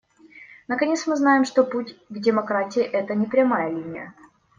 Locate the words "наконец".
0.67-1.05